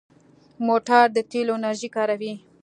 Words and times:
موټر 0.67 1.03
د 1.15 1.17
تېلو 1.31 1.53
انرژي 1.57 1.89
کاروي. 1.95 2.33